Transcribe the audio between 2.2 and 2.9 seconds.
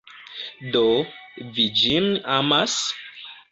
amas?